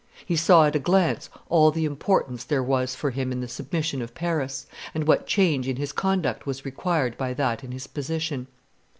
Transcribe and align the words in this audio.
He 0.25 0.35
saw 0.35 0.65
at 0.65 0.75
a 0.75 0.79
glance 0.79 1.29
all 1.47 1.69
the 1.69 1.85
importance 1.85 2.43
there 2.43 2.63
was 2.63 2.95
for 2.95 3.11
him 3.11 3.31
in 3.31 3.39
the 3.39 3.47
submission 3.47 4.01
of 4.01 4.15
Paris, 4.15 4.65
and 4.95 5.05
what 5.07 5.27
change 5.27 5.67
in 5.67 5.75
his 5.75 5.91
conduct 5.91 6.47
was 6.47 6.65
required 6.65 7.19
by 7.19 7.35
that 7.35 7.63
in 7.63 7.71
his 7.71 7.85
position. 7.85 8.47